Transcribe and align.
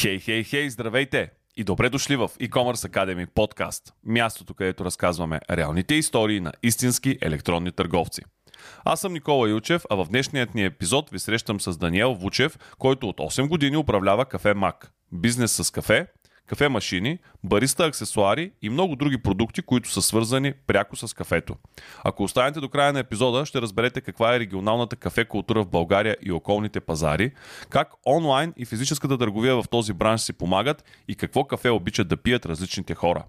Хей, 0.00 0.18
хей, 0.18 0.44
хей, 0.44 0.70
здравейте! 0.70 1.30
И 1.56 1.64
добре 1.64 1.88
дошли 1.88 2.16
в 2.16 2.28
e-commerce 2.28 2.88
Academy 2.88 3.26
подкаст. 3.26 3.94
Мястото, 4.04 4.54
където 4.54 4.84
разказваме 4.84 5.40
реалните 5.50 5.94
истории 5.94 6.40
на 6.40 6.52
истински 6.62 7.18
електронни 7.22 7.72
търговци. 7.72 8.22
Аз 8.84 9.00
съм 9.00 9.12
Никола 9.12 9.50
Илчев, 9.50 9.82
а 9.90 9.94
в 9.94 10.08
днешният 10.10 10.54
ни 10.54 10.64
епизод 10.64 11.10
ви 11.10 11.18
срещам 11.18 11.60
с 11.60 11.78
Даниел 11.78 12.14
Вучев, 12.14 12.58
който 12.78 13.08
от 13.08 13.18
8 13.18 13.48
години 13.48 13.76
управлява 13.76 14.24
кафе 14.24 14.54
Мак. 14.54 14.92
Бизнес 15.12 15.52
с 15.52 15.70
кафе, 15.70 16.06
кафе 16.50 16.68
машини, 16.68 17.18
бариста 17.44 17.84
аксесуари 17.84 18.52
и 18.62 18.70
много 18.70 18.96
други 18.96 19.18
продукти, 19.18 19.62
които 19.62 19.90
са 19.90 20.02
свързани 20.02 20.52
пряко 20.66 20.96
с 20.96 21.14
кафето. 21.14 21.56
Ако 22.04 22.22
останете 22.22 22.60
до 22.60 22.68
края 22.68 22.92
на 22.92 22.98
епизода, 22.98 23.46
ще 23.46 23.62
разберете 23.62 24.00
каква 24.00 24.34
е 24.34 24.38
регионалната 24.40 24.96
кафе 24.96 25.24
култура 25.24 25.62
в 25.62 25.68
България 25.68 26.16
и 26.22 26.32
околните 26.32 26.80
пазари, 26.80 27.32
как 27.68 27.92
онлайн 28.06 28.54
и 28.56 28.64
физическата 28.64 29.18
търговия 29.18 29.62
в 29.62 29.68
този 29.70 29.92
бранш 29.92 30.20
си 30.20 30.32
помагат 30.32 30.84
и 31.08 31.14
какво 31.14 31.44
кафе 31.44 31.70
обичат 31.70 32.08
да 32.08 32.16
пият 32.16 32.46
различните 32.46 32.94
хора. 32.94 33.24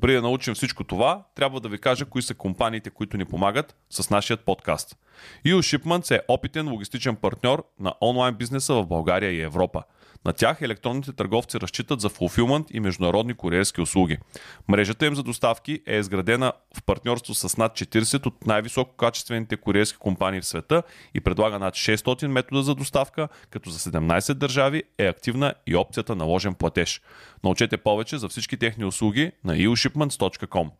Преди 0.00 0.14
да 0.14 0.22
научим 0.22 0.54
всичко 0.54 0.84
това, 0.84 1.24
трябва 1.34 1.60
да 1.60 1.68
ви 1.68 1.78
кажа 1.78 2.04
кои 2.04 2.22
са 2.22 2.34
компаниите, 2.34 2.90
които 2.90 3.16
ни 3.16 3.24
помагат 3.24 3.76
с 3.90 4.10
нашия 4.10 4.36
подкаст. 4.36 4.96
EU 5.46 5.58
Shipments 5.58 6.16
е 6.16 6.20
опитен 6.28 6.68
логистичен 6.68 7.16
партньор 7.16 7.64
на 7.80 7.94
онлайн 8.00 8.34
бизнеса 8.34 8.74
в 8.74 8.86
България 8.86 9.30
и 9.30 9.40
Европа. 9.40 9.82
На 10.24 10.32
тях 10.32 10.62
електронните 10.62 11.12
търговци 11.12 11.60
разчитат 11.60 12.00
за 12.00 12.08
фулфилмент 12.08 12.66
и 12.70 12.80
международни 12.80 13.34
куриерски 13.34 13.80
услуги. 13.80 14.18
Мрежата 14.68 15.06
им 15.06 15.14
за 15.14 15.22
доставки 15.22 15.80
е 15.86 15.96
изградена 15.96 16.52
в 16.76 16.82
партньорство 16.82 17.34
с 17.34 17.56
над 17.56 17.72
40 17.72 18.26
от 18.26 18.46
най-високо 18.46 18.96
качествените 18.96 19.56
куриерски 19.56 19.98
компании 19.98 20.40
в 20.40 20.46
света 20.46 20.82
и 21.14 21.20
предлага 21.20 21.58
над 21.58 21.74
600 21.74 22.26
метода 22.26 22.62
за 22.62 22.74
доставка, 22.74 23.28
като 23.50 23.70
за 23.70 23.90
17 23.90 24.34
държави 24.34 24.82
е 24.98 25.06
активна 25.06 25.54
и 25.66 25.76
опцията 25.76 26.16
на 26.16 26.24
ложен 26.24 26.54
платеж. 26.54 27.00
Научете 27.44 27.76
повече 27.76 28.18
за 28.18 28.28
всички 28.28 28.56
техни 28.56 28.84
услуги 28.84 29.32
на 29.44 29.54
eushipments.com. 29.54 30.70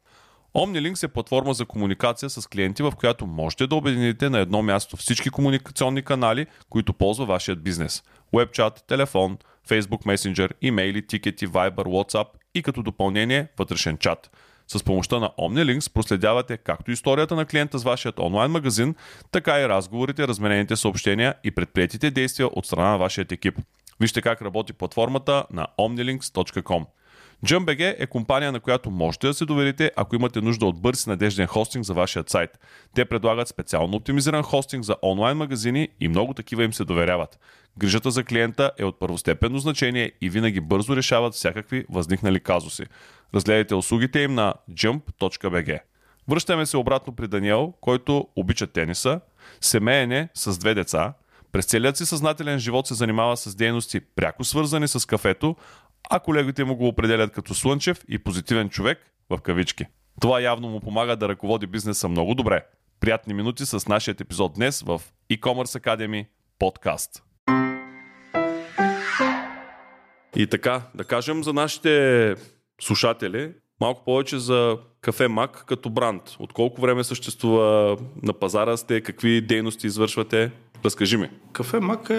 OmniLinks 0.54 1.04
е 1.04 1.08
платформа 1.08 1.54
за 1.54 1.66
комуникация 1.66 2.30
с 2.30 2.46
клиенти, 2.46 2.82
в 2.82 2.92
която 2.96 3.26
можете 3.26 3.66
да 3.66 3.74
обедините 3.74 4.30
на 4.30 4.38
едно 4.38 4.62
място 4.62 4.96
всички 4.96 5.30
комуникационни 5.30 6.02
канали, 6.02 6.46
които 6.70 6.92
ползва 6.92 7.26
вашият 7.26 7.62
бизнес. 7.62 8.02
Webchat, 8.34 8.86
телефон, 8.86 9.38
Facebook 9.68 10.04
Messenger, 10.04 10.50
имейли, 10.62 11.06
тикети, 11.06 11.48
Viber, 11.48 11.74
WhatsApp 11.74 12.26
и 12.54 12.62
като 12.62 12.82
допълнение 12.82 13.48
вътрешен 13.58 13.98
чат. 13.98 14.30
С 14.66 14.84
помощта 14.84 15.18
на 15.18 15.30
OmniLinks 15.38 15.92
проследявате 15.92 16.56
както 16.56 16.90
историята 16.90 17.34
на 17.34 17.46
клиента 17.46 17.78
с 17.78 17.84
вашият 17.84 18.18
онлайн 18.18 18.50
магазин, 18.50 18.94
така 19.30 19.60
и 19.60 19.68
разговорите, 19.68 20.28
разменените 20.28 20.76
съобщения 20.76 21.34
и 21.44 21.50
предприятите 21.50 22.10
действия 22.10 22.46
от 22.46 22.66
страна 22.66 22.90
на 22.90 22.98
вашият 22.98 23.32
екип. 23.32 23.58
Вижте 24.00 24.22
как 24.22 24.42
работи 24.42 24.72
платформата 24.72 25.44
на 25.52 25.66
omnilinks.com. 25.78 26.84
JumpBG 27.46 27.94
е 27.98 28.06
компания, 28.06 28.52
на 28.52 28.60
която 28.60 28.90
можете 28.90 29.26
да 29.26 29.34
се 29.34 29.44
доверите, 29.44 29.90
ако 29.96 30.16
имате 30.16 30.40
нужда 30.40 30.66
от 30.66 30.80
бърз 30.80 31.06
и 31.06 31.10
надежден 31.10 31.46
хостинг 31.46 31.84
за 31.84 31.94
вашия 31.94 32.24
сайт. 32.26 32.58
Те 32.94 33.04
предлагат 33.04 33.48
специално 33.48 33.96
оптимизиран 33.96 34.42
хостинг 34.42 34.84
за 34.84 34.96
онлайн 35.02 35.36
магазини 35.36 35.88
и 36.00 36.08
много 36.08 36.34
такива 36.34 36.64
им 36.64 36.72
се 36.72 36.84
доверяват. 36.84 37.38
Грижата 37.78 38.10
за 38.10 38.24
клиента 38.24 38.70
е 38.78 38.84
от 38.84 38.98
първостепенно 38.98 39.58
значение 39.58 40.12
и 40.20 40.30
винаги 40.30 40.60
бързо 40.60 40.96
решават 40.96 41.34
всякакви 41.34 41.84
възникнали 41.90 42.40
казуси. 42.40 42.84
Разгледайте 43.34 43.74
услугите 43.74 44.20
им 44.20 44.34
на 44.34 44.54
jump.bg. 44.70 45.78
Връщаме 46.28 46.66
се 46.66 46.76
обратно 46.76 47.12
при 47.12 47.28
Даниел, 47.28 47.72
който 47.80 48.28
обича 48.36 48.66
тениса, 48.66 49.20
семейен 49.60 50.12
е 50.12 50.28
с 50.34 50.58
две 50.58 50.74
деца, 50.74 51.14
през 51.52 51.66
целият 51.66 51.96
си 51.96 52.06
съзнателен 52.06 52.58
живот 52.58 52.86
се 52.86 52.94
занимава 52.94 53.36
с 53.36 53.54
дейности 53.54 54.00
пряко 54.00 54.44
свързани 54.44 54.88
с 54.88 55.06
кафето, 55.06 55.56
а 56.14 56.20
колегите 56.20 56.64
му 56.64 56.76
го 56.76 56.88
определят 56.88 57.32
като 57.32 57.54
слънчев 57.54 58.04
и 58.08 58.18
позитивен 58.18 58.68
човек 58.68 58.98
в 59.30 59.38
кавички. 59.38 59.84
Това 60.20 60.40
явно 60.40 60.68
му 60.68 60.80
помага 60.80 61.16
да 61.16 61.28
ръководи 61.28 61.66
бизнеса 61.66 62.08
много 62.08 62.34
добре. 62.34 62.66
Приятни 63.00 63.34
минути 63.34 63.66
с 63.66 63.88
нашия 63.88 64.16
епизод 64.20 64.52
днес 64.54 64.82
в 64.82 65.02
e-commerce 65.30 65.80
Academy 65.80 66.26
подкаст. 66.58 67.22
И 70.36 70.46
така, 70.46 70.82
да 70.94 71.04
кажем 71.04 71.44
за 71.44 71.52
нашите 71.52 72.34
слушатели 72.80 73.52
малко 73.80 74.04
повече 74.04 74.38
за 74.38 74.78
Кафе 75.00 75.28
Мак 75.28 75.64
като 75.66 75.90
бранд. 75.90 76.22
От 76.38 76.52
колко 76.52 76.80
време 76.80 77.04
съществува 77.04 77.96
на 78.22 78.32
пазара 78.32 78.76
сте, 78.76 79.00
какви 79.00 79.40
дейности 79.40 79.86
извършвате? 79.86 80.50
Разкажи 80.84 81.16
ми. 81.16 81.30
Кафе 81.52 81.80
Мак 81.80 82.10
е 82.10 82.14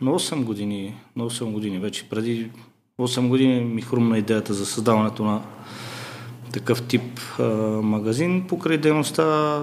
на 0.00 0.10
8 0.10 0.44
години, 0.44 0.94
на 1.16 1.24
8 1.24 1.52
години 1.52 1.78
вече. 1.78 2.08
Преди 2.08 2.50
8 3.02 3.28
години 3.28 3.64
ми 3.64 3.82
хрумна 3.82 4.18
идеята 4.18 4.54
за 4.54 4.66
създаването 4.66 5.24
на 5.24 5.40
такъв 6.52 6.82
тип 6.82 7.20
а, 7.38 7.42
магазин, 7.82 8.44
покрай 8.48 8.78
дейността, 8.78 9.58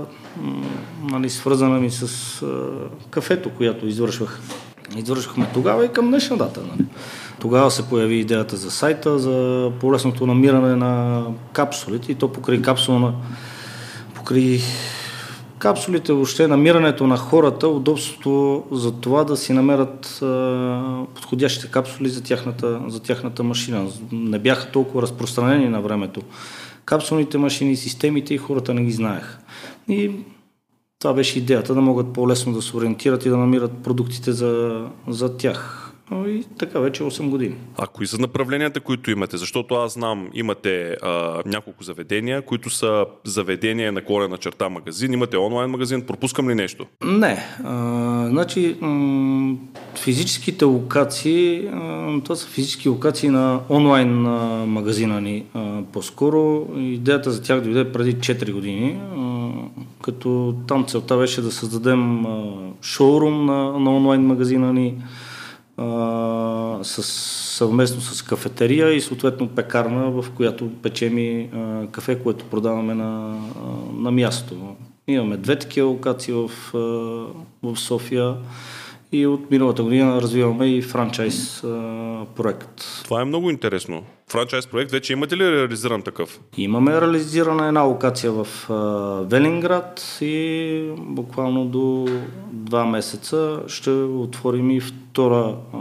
нали, 1.04 1.30
свързана 1.30 1.80
ми 1.80 1.92
с 1.92 2.42
а, 2.42 2.48
кафето, 3.10 3.50
която 3.50 3.88
извършвах. 3.88 4.40
Извършвахме 4.98 5.48
тогава 5.54 5.86
и 5.86 5.94
към 5.94 6.08
днешна 6.08 6.38
дата. 6.38 6.62
Нали. 6.72 6.88
Тогава 7.40 7.72
се 7.72 7.90
появи 7.90 8.16
идеята 8.16 8.58
за 8.58 8.72
сайта, 8.72 9.20
за 9.20 9.72
по-лесното 9.80 10.28
намиране 10.28 10.76
на 10.76 11.24
капсулите 11.54 12.12
и 12.12 12.16
то 12.16 12.32
покрай 12.32 12.62
капсула 12.62 13.14
покрай 14.16 14.60
капсулите, 15.60 16.14
въобще 16.14 16.48
намирането 16.48 17.08
на 17.08 17.18
хората, 17.18 17.68
удобството 17.68 18.64
за 18.72 18.92
това 18.92 19.24
да 19.24 19.38
си 19.38 19.54
намерят 19.54 20.20
а, 20.22 21.06
подходящите 21.16 21.72
капсули 21.72 22.10
за 22.10 22.24
тяхната, 22.24 22.82
за 22.88 23.00
тяхната 23.00 23.44
машина. 23.44 23.88
Не 24.12 24.40
бяха 24.40 24.72
толкова 24.72 25.02
разпространени 25.02 25.70
на 25.70 25.82
времето. 25.82 26.22
Капсулните 26.86 27.38
машини, 27.38 27.76
системите 27.76 28.34
и 28.34 28.38
хората 28.38 28.74
не 28.74 28.84
ги 28.84 28.92
знаеха. 28.92 29.38
И 29.88 30.12
това 31.00 31.14
беше 31.14 31.40
идеята, 31.40 31.74
да 31.74 31.82
могат 31.82 32.14
по-лесно 32.14 32.54
да 32.54 32.62
се 32.62 32.78
ориентират 32.78 33.26
и 33.26 33.30
да 33.30 33.38
намират 33.38 33.84
продуктите 33.84 34.32
за, 34.32 34.86
за 35.08 35.38
тях. 35.38 35.89
И 36.12 36.44
така 36.58 36.80
вече 36.80 37.04
8 37.04 37.30
години. 37.30 37.56
А 37.78 37.88
кои 37.88 38.08
са 38.08 38.18
направленията, 38.18 38.80
които 38.80 39.12
имате? 39.12 39.38
Защото 39.38 39.76
аз 39.76 39.94
знам, 39.94 40.30
имате 40.34 40.96
а, 41.02 41.42
няколко 41.46 41.84
заведения, 41.84 42.42
които 42.42 42.70
са 42.70 43.06
заведения 43.24 43.92
на 43.92 44.02
корена 44.02 44.38
черта 44.38 44.70
магазин, 44.70 45.14
имате 45.14 45.38
онлайн 45.38 45.70
магазин, 45.70 46.02
пропускам 46.02 46.50
ли 46.50 46.56
нещо? 46.56 46.86
Не. 47.04 47.44
А, 47.64 48.28
значи, 48.30 48.76
м- 48.82 49.56
физическите 49.96 50.66
локации, 50.66 51.68
а, 51.74 52.22
това 52.24 52.36
са 52.36 52.48
физически 52.48 52.90
локации 52.90 53.30
на 53.30 53.60
онлайн 53.70 54.26
а, 54.26 54.66
магазина 54.66 55.22
ни 55.22 55.46
а, 55.54 55.82
по-скоро. 55.94 56.68
Идеята 56.78 57.32
за 57.32 57.42
тях 57.42 57.62
дойде 57.62 57.92
преди 57.92 58.16
4 58.16 58.52
години, 58.52 59.00
а, 59.18 59.50
като 60.02 60.56
там 60.68 60.86
целта 60.86 61.18
беше 61.18 61.42
да 61.42 61.52
създадем 61.52 62.26
а, 62.26 62.54
шоурум 62.82 63.46
на, 63.46 63.80
на 63.80 63.96
онлайн 63.96 64.22
магазина 64.22 64.74
ни, 64.74 64.96
а, 65.80 66.80
с, 66.84 67.04
съвместно 67.58 68.02
с 68.02 68.22
кафетерия 68.22 68.94
и 68.94 69.02
съответно 69.02 69.48
пекарна, 69.48 70.12
в 70.12 70.26
която 70.36 70.72
печем 70.82 71.18
и 71.18 71.50
а, 71.54 71.88
кафе, 71.92 72.20
което 72.20 72.46
продаваме 72.46 72.94
на, 72.94 73.38
а, 73.56 74.02
на 74.02 74.12
място. 74.12 74.76
Имаме 75.08 75.38
две 75.38 75.60
такива 75.60 75.88
локации 75.88 76.34
в, 76.34 76.50
а, 76.74 76.78
в 77.64 77.78
София 77.78 78.36
и 79.12 79.28
от 79.28 79.52
миналата 79.52 79.84
година 79.84 80.22
развиваме 80.22 80.66
и 80.66 80.82
франчайз 80.82 81.64
а, 81.64 82.26
проект. 82.36 82.82
Това 83.04 83.22
е 83.22 83.26
много 83.26 83.50
интересно. 83.50 84.04
Франчайз 84.32 84.68
проект, 84.68 84.92
вече 84.92 85.14
имате 85.14 85.38
ли 85.38 85.52
реализиран 85.52 86.02
такъв? 86.02 86.40
Имаме 86.58 87.02
реализирана 87.02 87.68
една 87.68 87.82
локация 87.82 88.32
в 88.32 88.48
а, 88.70 88.74
Велинград 89.30 90.18
и 90.22 90.92
буквално 90.98 91.66
до 91.66 92.08
два 92.52 92.86
месеца 92.86 93.60
ще 93.68 93.90
отворим 93.92 94.72
и 94.72 94.82
втора 94.82 95.56
а, 95.74 95.78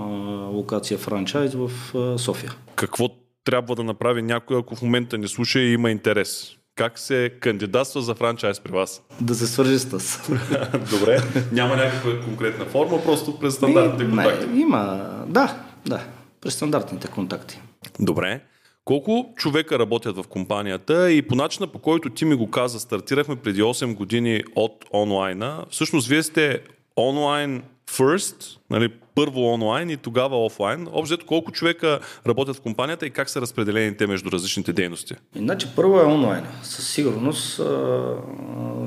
локация 0.52 0.98
франчайз 0.98 1.54
в 1.54 1.70
а, 1.94 2.18
София. 2.18 2.52
Какво 2.74 3.08
трябва 3.44 3.74
да 3.74 3.84
направи 3.84 4.22
някой, 4.22 4.58
ако 4.58 4.76
в 4.76 4.82
момента 4.82 5.18
не 5.18 5.28
слуша 5.28 5.60
и 5.60 5.72
има 5.72 5.90
интерес? 5.90 6.57
Как 6.78 6.98
се 6.98 7.30
кандидатства 7.40 8.02
за 8.02 8.14
франчайз 8.14 8.60
при 8.60 8.72
вас? 8.72 9.02
Да 9.20 9.34
се 9.34 9.46
свържи 9.46 9.78
с 9.78 9.92
нас. 9.92 10.30
Добре. 10.90 11.18
Няма 11.52 11.76
някаква 11.76 12.20
конкретна 12.24 12.64
форма, 12.64 13.02
просто 13.04 13.38
през 13.38 13.54
стандартните 13.54 14.04
И, 14.04 14.08
контакти. 14.08 14.46
Не, 14.46 14.60
има, 14.60 15.10
да, 15.28 15.56
да, 15.86 16.00
през 16.40 16.54
стандартните 16.54 17.08
контакти. 17.08 17.60
Добре. 18.00 18.40
Колко 18.84 19.32
човека 19.36 19.78
работят 19.78 20.16
в 20.16 20.28
компанията 20.28 21.10
и 21.12 21.22
по 21.22 21.34
начина 21.34 21.66
по 21.66 21.78
който 21.78 22.10
ти 22.10 22.24
ми 22.24 22.34
го 22.34 22.50
каза, 22.50 22.80
стартирахме 22.80 23.36
преди 23.36 23.62
8 23.62 23.94
години 23.94 24.42
от 24.56 24.84
онлайна. 24.94 25.64
Всъщност 25.70 26.08
вие 26.08 26.22
сте 26.22 26.60
онлайн 26.96 27.62
first 27.88 28.58
Нали, 28.70 28.88
първо 29.14 29.52
онлайн 29.52 29.90
и 29.90 29.96
тогава 29.96 30.44
офлайн. 30.44 30.88
Общо 30.92 31.26
колко 31.26 31.52
човека 31.52 32.00
работят 32.26 32.56
в 32.56 32.60
компанията 32.60 33.06
и 33.06 33.10
как 33.10 33.30
са 33.30 33.40
разпределени 33.40 33.96
те 33.96 34.06
между 34.06 34.30
различните 34.30 34.72
дейности? 34.72 35.14
Иначе 35.36 35.68
първо 35.76 36.00
е 36.00 36.04
онлайн. 36.04 36.44
Със 36.62 36.88
сигурност 36.88 37.60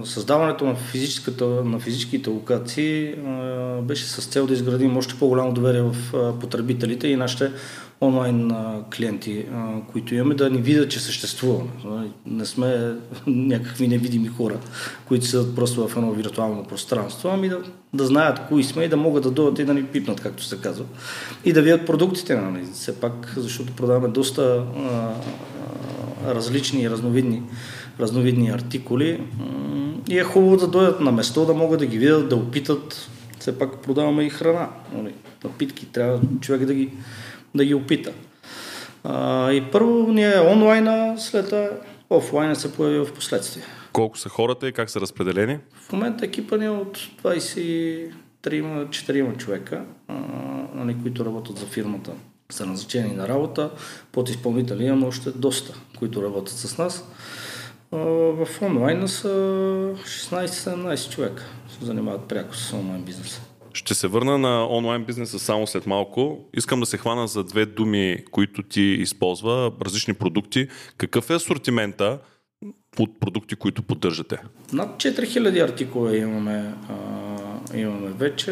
създаването 0.03 0.65
на, 0.65 0.75
на 1.63 1.80
физическите 1.80 2.30
локации 2.30 3.15
беше 3.81 4.06
с 4.06 4.25
цел 4.25 4.48
да 4.48 4.53
изградим 4.53 4.98
още 4.98 5.19
по-голямо 5.19 5.53
доверие 5.53 5.81
в 5.81 5.95
потребителите 6.39 7.07
и 7.07 7.15
нашите 7.15 7.51
онлайн 8.01 8.51
клиенти, 8.95 9.45
които 9.92 10.15
имаме, 10.15 10.36
да 10.36 10.50
ни 10.50 10.62
видят, 10.62 10.92
че 10.92 11.00
съществуваме. 11.00 11.69
Не 12.25 12.45
сме 12.45 12.95
някакви 13.27 13.88
невидими 13.88 14.27
хора, 14.27 14.57
които 15.06 15.25
са 15.25 15.56
просто 15.56 15.88
в 15.88 15.98
едно 15.98 16.12
виртуално 16.12 16.63
пространство, 16.63 17.30
ами 17.33 17.50
да, 17.50 17.59
да 17.94 18.06
знаят 18.06 18.39
кои 18.48 18.63
сме 18.63 18.83
и 18.83 18.89
да 18.89 18.98
могат 18.98 19.24
да 19.24 19.31
дойдат 19.31 19.59
и 19.59 19.65
да 19.65 19.74
ни 19.74 19.83
пипнат, 19.83 20.21
както 20.21 20.44
се 20.44 20.57
казва. 20.57 20.86
И 21.45 21.53
да 21.53 21.62
видят 21.62 21.86
продуктите, 21.86 22.36
нали? 22.36 22.68
все 22.74 23.00
пак, 23.00 23.33
защото 23.38 23.74
продаваме 23.74 24.07
доста 24.07 24.63
а, 24.77 25.13
различни 26.33 26.81
и 26.81 26.89
разновидни, 26.89 27.44
разновидни 28.00 28.50
артикули. 28.50 29.24
И 30.09 30.19
е 30.19 30.24
хубаво 30.24 30.57
да 30.57 30.68
дойдат 30.68 31.00
на 31.00 31.12
место, 31.12 31.45
да 31.45 31.53
могат 31.53 31.80
да 31.80 31.86
ги 31.86 31.98
видят, 31.98 32.30
да 32.30 32.36
опитат. 32.36 33.09
Все 33.39 33.59
пак 33.59 33.77
продаваме 33.77 34.24
и 34.24 34.30
храна, 34.30 34.69
нали? 34.94 35.13
напитки. 35.44 35.86
Трябва 35.86 36.19
човек 36.42 36.65
да 36.65 36.74
ги 36.74 36.89
да 37.56 37.65
ги 37.65 37.74
опита. 37.74 38.13
А, 39.03 39.51
и 39.51 39.71
първо 39.71 40.13
ни 40.13 40.24
е 40.24 40.39
онлайна, 40.39 41.15
след 41.18 41.53
офлайна 42.09 42.56
се 42.56 42.74
появи 42.74 43.00
в 43.00 43.13
последствие. 43.13 43.63
Колко 43.94 44.18
са 44.18 44.30
хората 44.30 44.68
и 44.68 44.74
как 44.74 44.89
са 44.89 45.01
разпределени? 45.01 45.57
В 45.74 45.92
момента 45.92 46.25
екипа 46.25 46.57
ни 46.57 46.65
е 46.65 46.69
от 46.69 46.98
23-4 47.24 49.38
човека, 49.38 49.81
а, 50.07 50.13
нали, 50.75 50.95
които 51.03 51.25
работят 51.25 51.57
за 51.57 51.65
фирмата 51.65 52.12
са 52.51 52.65
назначени 52.65 53.13
на 53.13 53.27
работа. 53.27 53.71
Под 54.12 54.30
изпълнители 54.30 54.86
имаме 54.86 55.06
още 55.06 55.31
доста, 55.31 55.74
които 56.00 56.24
работят 56.24 56.57
с 56.57 56.77
нас. 56.77 57.06
А, 57.92 57.98
в 57.98 58.48
онлайна 58.62 59.07
са 59.07 59.27
16-17 60.06 61.09
човека, 61.09 61.44
се 61.80 61.86
занимават 61.86 62.21
пряко 62.21 62.56
с 62.56 62.74
онлайн 62.74 63.03
бизнеса. 63.03 63.42
Ще 63.73 63.94
се 63.94 64.07
върна 64.07 64.38
на 64.38 64.68
онлайн 64.69 65.03
бизнеса 65.03 65.39
само 65.39 65.68
след 65.68 65.88
малко. 65.88 66.39
Искам 66.53 66.79
да 66.79 66.85
се 66.85 66.97
хвана 66.97 67.27
за 67.27 67.44
две 67.44 67.65
думи, 67.65 68.18
които 68.31 68.63
ти 68.63 68.81
използва, 68.81 69.71
различни 69.81 70.13
продукти. 70.13 70.68
Какъв 70.97 71.29
е 71.29 71.33
асортимента 71.33 72.19
от 73.00 73.19
продукти, 73.19 73.56
които 73.56 73.83
поддържате? 73.83 74.38
Над 74.73 74.89
4000 74.97 75.63
артикула 75.63 76.18
имаме, 76.18 76.73
а, 76.89 77.77
имаме 77.77 78.09
вече 78.09 78.51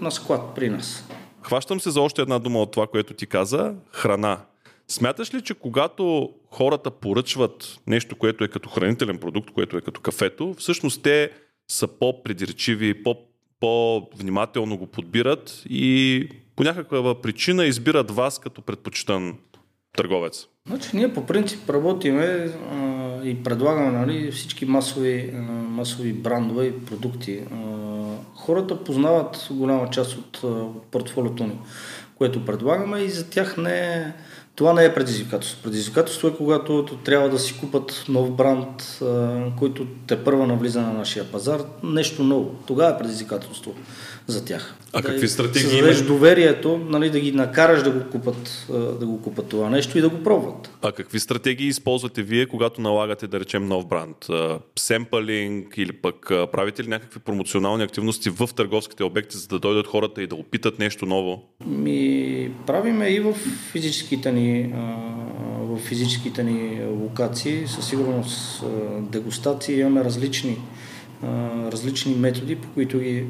на 0.00 0.10
склад 0.10 0.54
при 0.54 0.68
нас. 0.68 1.08
Хващам 1.42 1.80
се 1.80 1.90
за 1.90 2.00
още 2.00 2.22
една 2.22 2.38
дума 2.38 2.62
от 2.62 2.72
това, 2.72 2.86
което 2.86 3.14
ти 3.14 3.26
каза. 3.26 3.74
Храна. 3.92 4.40
Смяташ 4.88 5.34
ли, 5.34 5.42
че 5.42 5.54
когато 5.54 6.30
хората 6.50 6.90
поръчват 6.90 7.78
нещо, 7.86 8.16
което 8.16 8.44
е 8.44 8.48
като 8.48 8.68
хранителен 8.68 9.18
продукт, 9.18 9.50
което 9.50 9.76
е 9.76 9.80
като 9.80 10.00
кафето, 10.00 10.54
всъщност 10.58 11.02
те 11.02 11.30
са 11.68 11.88
по-придирчиви, 11.88 13.02
по 13.02 13.16
по-внимателно 13.60 14.78
го 14.78 14.86
подбират 14.86 15.62
и 15.68 16.28
по 16.56 16.62
някаква 16.64 17.20
причина 17.20 17.64
избират 17.64 18.10
вас 18.10 18.38
като 18.38 18.62
предпочитан 18.62 19.34
търговец? 19.96 20.46
Значи 20.66 20.90
ние 20.94 21.14
по 21.14 21.26
принцип 21.26 21.70
работиме 21.70 22.24
а, 22.24 23.20
и 23.24 23.42
предлагаме 23.42 23.98
нали, 23.98 24.32
всички 24.32 24.64
масови, 24.64 25.30
а, 25.34 25.40
масови 25.52 26.12
брандове 26.12 26.66
и 26.66 26.84
продукти. 26.84 27.38
А, 27.52 27.56
хората 28.34 28.84
познават 28.84 29.48
голяма 29.50 29.90
част 29.90 30.16
от 30.16 30.40
а, 30.44 30.66
портфолиото 30.90 31.44
ни, 31.44 31.58
което 32.14 32.44
предлагаме 32.44 32.98
и 32.98 33.10
за 33.10 33.30
тях 33.30 33.56
не 33.56 33.78
е 33.78 34.12
това 34.56 34.72
не 34.72 34.84
е 34.84 34.94
предизвикателство. 34.94 35.62
Предизвикателство 35.62 36.28
е 36.28 36.36
когато 36.36 36.98
трябва 37.04 37.28
да 37.28 37.38
си 37.38 37.58
купат 37.60 38.04
нов 38.08 38.30
бранд, 38.30 39.00
който 39.58 39.86
те 40.06 40.24
първа 40.24 40.46
навлиза 40.46 40.80
на 40.80 40.92
нашия 40.92 41.24
пазар, 41.24 41.60
нещо 41.82 42.22
ново. 42.22 42.54
Тогава 42.66 42.94
е 42.94 42.98
предизвикателство 42.98 43.74
за 44.26 44.44
тях. 44.44 44.74
А 44.92 45.02
да 45.02 45.08
какви 45.08 45.28
стратегии 45.28 45.78
имаш? 45.78 46.02
доверието, 46.02 46.78
нали, 46.78 47.10
да 47.10 47.20
ги 47.20 47.32
накараш 47.32 47.82
да 47.82 47.90
го, 47.90 48.10
купат, 48.10 48.66
да 49.00 49.06
го 49.06 49.22
купат 49.22 49.48
това 49.48 49.70
нещо 49.70 49.98
и 49.98 50.00
да 50.00 50.08
го 50.08 50.22
пробват. 50.22 50.70
А 50.82 50.92
какви 50.92 51.20
стратегии 51.20 51.66
използвате 51.66 52.22
вие, 52.22 52.46
когато 52.46 52.80
налагате, 52.80 53.26
да 53.26 53.40
речем, 53.40 53.66
нов 53.66 53.86
бранд? 53.86 54.16
Семпалинг 54.78 55.74
или 55.76 55.92
пък 55.92 56.26
правите 56.52 56.84
ли 56.84 56.88
някакви 56.88 57.20
промоционални 57.20 57.84
активности 57.84 58.30
в 58.30 58.48
търговските 58.56 59.04
обекти, 59.04 59.36
за 59.36 59.46
да 59.46 59.58
дойдат 59.58 59.86
хората 59.86 60.22
и 60.22 60.26
да 60.26 60.34
опитат 60.34 60.78
нещо 60.78 61.06
ново? 61.06 61.42
Ми, 61.66 62.50
правиме 62.66 63.08
и 63.08 63.20
в 63.20 63.32
физическите 63.72 64.32
ни, 64.32 64.74
в 65.60 65.78
физическите 65.78 66.42
ни 66.42 66.80
локации. 66.90 67.66
Със 67.66 67.88
сигурност 67.88 68.64
дегустации 69.00 69.80
имаме 69.80 70.04
различни 70.04 70.58
различни 71.72 72.14
методи, 72.14 72.56
по 72.56 72.68
които 72.68 72.98
ги, 72.98 73.26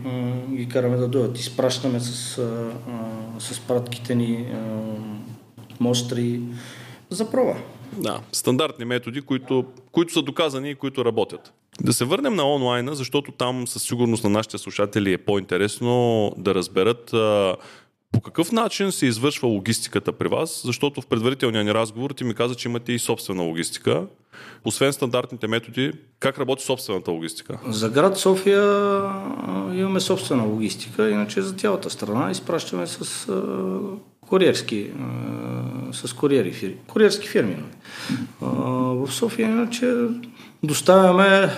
ги 0.51 0.69
караме 0.69 0.97
да 0.97 1.09
дойдат. 1.09 1.39
Изпращаме 1.39 2.01
с, 2.01 2.41
с 3.39 3.61
пратките 3.61 4.15
ни 4.15 4.47
мостри 5.81 6.41
за 7.11 7.31
проба. 7.31 7.55
Да, 7.93 8.21
стандартни 8.33 8.85
методи, 8.85 9.21
които, 9.21 9.65
които 9.93 10.13
са 10.13 10.23
доказани 10.23 10.71
и 10.71 10.75
които 10.75 11.05
работят. 11.05 11.53
Да 11.81 11.93
се 11.93 12.05
върнем 12.05 12.35
на 12.35 12.55
онлайна, 12.55 12.95
защото 12.95 13.33
там 13.33 13.67
със 13.67 13.83
сигурност 13.83 14.25
на 14.25 14.31
нашите 14.31 14.59
слушатели 14.59 15.13
е 15.13 15.19
по-интересно 15.19 16.33
да 16.39 16.55
разберат 16.55 17.15
по 18.17 18.21
какъв 18.21 18.53
начин 18.53 18.93
се 18.93 19.07
извършва 19.07 19.49
логистиката 19.49 20.13
при 20.13 20.29
вас, 20.29 20.63
защото 20.65 21.01
в 21.01 21.07
предварителния 21.07 21.65
ни 21.65 21.75
разговор 21.75 22.11
ти 22.11 22.25
ми 22.25 22.35
каза, 22.35 22.55
че 22.55 22.69
имате 22.69 22.93
и 22.93 22.99
собствена 22.99 23.43
логистика. 23.43 24.07
Освен 24.65 24.93
стандартните 24.93 25.47
методи, 25.47 25.93
как 26.21 26.39
работи 26.39 26.65
собствената 26.65 27.11
логистика? 27.11 27.59
За 27.69 27.89
град 27.89 28.19
София 28.19 28.63
имаме 29.75 30.01
собствена 30.01 30.43
логистика, 30.43 31.11
иначе 31.11 31.43
за 31.43 31.55
цялата 31.55 31.91
страна 31.91 32.31
изпращаме 32.31 32.87
с 32.87 33.27
куриерски, 34.21 34.91
с 35.93 36.13
куриери 36.13 36.53
фирми, 36.53 36.77
куриерски 36.87 37.29
фирми. 37.29 37.57
В 38.41 39.09
София 39.11 39.49
иначе 39.49 39.95
доставяме 40.63 41.51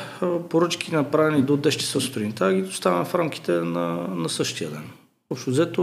поръчки 0.51 0.95
направени 0.95 1.43
до 1.43 1.57
10 1.57 1.71
часа 1.71 2.01
сутринта, 2.01 2.53
ги 2.53 2.63
доставяме 2.63 3.05
в 3.05 3.15
рамките 3.15 3.53
на, 3.53 4.07
на 4.15 4.29
същия 4.29 4.71
ден. 4.71 4.85
Общо 5.31 5.51
взето 5.51 5.83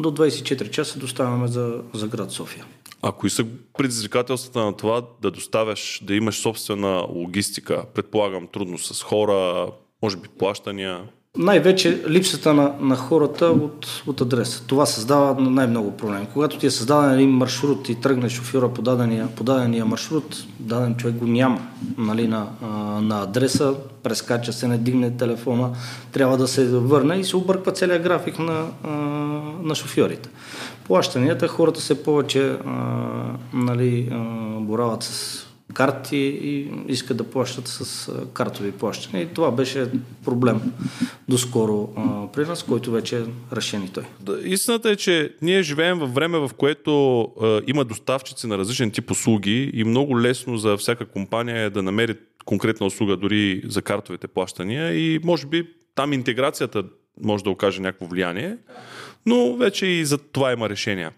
до 0.00 0.10
24 0.10 0.70
часа 0.70 0.98
доставяме 0.98 1.48
за, 1.48 1.82
за 1.94 2.08
град 2.08 2.30
София. 2.30 2.66
А 3.02 3.12
кои 3.12 3.30
са 3.30 3.46
предизвикателствата 3.78 4.64
на 4.64 4.76
това 4.76 5.02
да 5.22 5.30
доставяш, 5.30 6.00
да 6.04 6.14
имаш 6.14 6.40
собствена 6.40 7.06
логистика? 7.08 7.84
Предполагам 7.94 8.46
трудно 8.46 8.78
с 8.78 9.02
хора, 9.02 9.68
може 10.02 10.16
би 10.16 10.28
плащания? 10.28 11.08
Най-вече 11.38 12.02
липсата 12.08 12.54
на, 12.54 12.72
на 12.80 12.96
хората 12.96 13.46
от, 13.46 14.02
от 14.06 14.20
адреса. 14.20 14.62
Това 14.66 14.86
създава 14.86 15.40
най-много 15.40 15.96
проблем. 15.96 16.26
Когато 16.32 16.58
ти 16.58 16.66
е 16.66 16.70
създаден 16.70 17.14
един 17.14 17.30
маршрут 17.30 17.88
и 17.88 17.94
тръгне 17.94 18.28
шофьора 18.28 18.68
по 18.68 18.82
дадения, 18.82 19.28
по 19.36 19.44
дадения 19.44 19.84
маршрут, 19.84 20.44
даден 20.58 20.94
човек 20.94 21.16
го 21.16 21.26
няма 21.26 21.60
нали, 21.98 22.28
на, 22.28 22.46
на 23.00 23.22
адреса, 23.22 23.74
прескача 24.02 24.52
се, 24.52 24.68
не 24.68 24.78
дигне 24.78 25.16
телефона, 25.16 25.70
трябва 26.12 26.36
да 26.36 26.48
се 26.48 26.66
върне 26.66 27.16
и 27.16 27.24
се 27.24 27.36
обърква 27.36 27.72
целият 27.72 28.02
график 28.02 28.38
на, 28.38 28.66
на 29.62 29.74
шофьорите. 29.74 30.28
Плащанията, 30.86 31.48
хората 31.48 31.80
се 31.80 32.02
повече 32.02 32.56
нали, 33.52 34.12
борават 34.60 35.02
с 35.02 35.43
карти 35.74 36.16
и 36.16 36.70
искат 36.88 37.16
да 37.16 37.24
плащат 37.24 37.68
с 37.68 38.10
картови 38.32 38.72
плащания. 38.72 39.22
И 39.22 39.26
това 39.34 39.50
беше 39.50 39.86
проблем 40.24 40.60
доскоро 41.28 41.88
а, 41.96 42.32
при 42.32 42.46
нас, 42.46 42.62
който 42.62 42.90
вече 42.90 43.18
е 43.18 43.22
решен 43.56 43.84
и 43.84 43.88
той. 43.88 44.04
Истината 44.44 44.90
е, 44.90 44.96
че 44.96 45.34
ние 45.42 45.62
живеем 45.62 45.98
в 45.98 46.06
време, 46.06 46.38
в 46.38 46.50
което 46.56 47.20
а, 47.20 47.60
има 47.66 47.84
доставчици 47.84 48.46
на 48.46 48.58
различен 48.58 48.90
тип 48.90 49.10
услуги 49.10 49.70
и 49.74 49.84
много 49.84 50.20
лесно 50.20 50.56
за 50.56 50.76
всяка 50.76 51.06
компания 51.06 51.58
е 51.58 51.70
да 51.70 51.82
намери 51.82 52.14
конкретна 52.44 52.86
услуга 52.86 53.16
дори 53.16 53.62
за 53.64 53.82
картовите 53.82 54.28
плащания 54.28 54.94
и 54.94 55.20
може 55.24 55.46
би 55.46 55.68
там 55.94 56.12
интеграцията 56.12 56.84
може 57.22 57.44
да 57.44 57.50
окаже 57.50 57.80
някакво 57.80 58.06
влияние 58.06 58.56
но 59.26 59.56
вече 59.56 59.86
и 59.86 60.04
за 60.04 60.18
това 60.18 60.52
има 60.52 60.68
решения. 60.68 61.12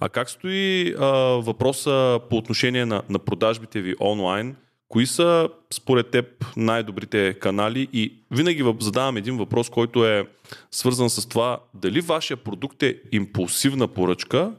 А 0.00 0.08
как 0.08 0.30
стои 0.30 0.94
а, 0.98 1.06
въпроса 1.40 2.20
по 2.30 2.36
отношение 2.36 2.86
на, 2.86 3.02
на 3.08 3.18
продажбите 3.18 3.80
ви 3.80 3.94
онлайн? 4.00 4.56
Кои 4.88 5.06
са 5.06 5.48
според 5.72 6.10
теб 6.10 6.26
най-добрите 6.56 7.34
канали? 7.34 7.88
И 7.92 8.14
винаги 8.30 8.74
задавам 8.80 9.16
един 9.16 9.36
въпрос, 9.36 9.70
който 9.70 10.06
е 10.06 10.26
свързан 10.70 11.10
с 11.10 11.28
това 11.28 11.58
дали 11.74 12.00
вашия 12.00 12.36
продукт 12.36 12.82
е 12.82 13.00
импулсивна 13.12 13.88
поръчка 13.88 14.52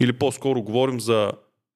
или 0.00 0.12
по-скоро 0.12 0.62
говорим 0.62 1.00
за 1.00 1.32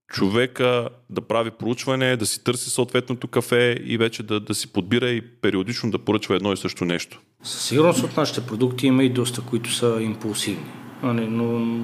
човека 0.09 0.89
да 1.11 1.21
прави 1.21 1.51
проучване, 1.51 2.17
да 2.17 2.27
си 2.27 2.45
търси 2.45 2.71
съответното 2.71 3.29
кафе 3.29 3.79
и 3.85 3.99
вече 3.99 4.23
да, 4.23 4.41
да 4.41 4.55
си 4.55 4.73
подбира 4.73 5.11
и 5.11 5.21
периодично 5.21 5.91
да 5.91 5.99
поръчва 5.99 6.37
едно 6.37 6.53
и 6.53 6.57
също 6.57 6.85
нещо. 6.85 7.21
Със 7.43 7.63
сигурност 7.63 8.03
от 8.03 8.17
нашите 8.17 8.47
продукти 8.47 8.87
има 8.87 9.05
и 9.05 9.09
доста, 9.09 9.41
които 9.41 9.73
са 9.73 9.99
импулсивни. 10.01 10.65
Нали, 11.03 11.27
но 11.27 11.77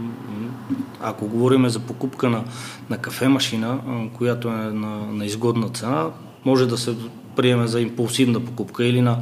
ако 1.00 1.28
говорим 1.28 1.68
за 1.68 1.80
покупка 1.80 2.30
на, 2.30 2.44
на 2.90 2.98
кафе 2.98 3.28
машина, 3.28 3.80
която 4.16 4.48
е 4.48 4.52
на, 4.52 5.06
на 5.12 5.26
изгодна 5.26 5.68
цена, 5.68 6.10
може 6.44 6.66
да 6.66 6.78
се 6.78 6.96
приеме 7.36 7.66
за 7.66 7.80
импулсивна 7.80 8.44
покупка 8.44 8.84
или 8.84 9.00
на 9.00 9.18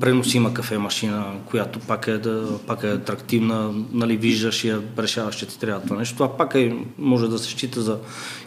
преносима 0.00 0.54
кафе 0.54 0.78
машина, 0.78 1.24
която 1.46 1.78
пак 1.78 2.08
е, 2.08 2.18
да, 2.18 2.58
пак 2.66 2.82
е 2.82 2.90
атрактивна, 2.90 3.74
нали, 3.92 4.16
виждаш 4.16 4.64
я 4.64 4.82
решаваш, 4.98 5.36
че 5.36 5.46
ти 5.46 5.58
трябва 5.58 5.82
това 5.82 5.96
нещо. 5.96 6.14
Това 6.14 6.36
пак 6.36 6.54
е, 6.54 6.76
може 6.98 7.28
да 7.28 7.38
се 7.38 7.50
счита 7.50 7.80
за 7.80 7.98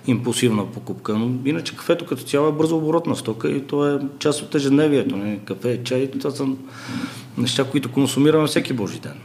импулсивна 0.08 0.72
покупка. 0.72 1.14
Но 1.14 1.32
иначе 1.46 1.76
кафето 1.76 2.06
като 2.06 2.24
цяло 2.24 2.50
е 2.50 2.52
бързо 2.52 2.78
оборотна 2.78 3.16
стока 3.16 3.50
и 3.50 3.62
то 3.62 3.96
е 3.96 4.00
част 4.20 4.42
от 4.42 4.56
ежедневието. 4.56 5.18
Не? 5.18 5.40
Кафе, 5.46 5.84
чай, 5.84 6.12
това 6.12 6.32
са 6.32 6.48
неща, 7.38 7.64
които 7.64 7.92
консумираме 7.92 8.48
всеки 8.48 8.74
божи 8.74 9.00
ден. 9.00 9.16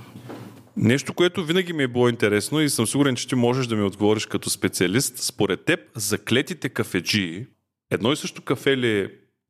Нещо, 0.76 1.14
което 1.14 1.44
винаги 1.44 1.72
ми 1.72 1.82
е 1.82 1.88
било 1.88 2.08
интересно 2.08 2.60
и 2.60 2.70
съм 2.70 2.86
сигурен, 2.86 3.16
че 3.16 3.28
ти 3.28 3.34
можеш 3.34 3.66
да 3.66 3.76
ми 3.76 3.82
отговориш 3.82 4.26
като 4.26 4.50
специалист. 4.50 5.18
Според 5.18 5.64
теб, 5.64 5.80
заклетите 5.94 6.68
кафеджии, 6.68 7.46
едно 7.90 8.12
и 8.12 8.16
също 8.16 8.42
кафе 8.42 8.76
ли 8.76 9.08